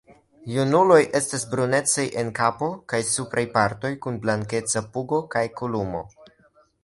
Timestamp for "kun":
4.05-4.17